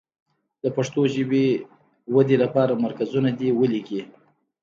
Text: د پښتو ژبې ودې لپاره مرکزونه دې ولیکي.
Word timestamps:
د 0.63 0.65
پښتو 0.75 1.01
ژبې 1.15 1.45
ودې 2.15 2.37
لپاره 2.43 2.73
مرکزونه 2.85 3.29
دې 3.39 3.49
ولیکي. 3.59 4.01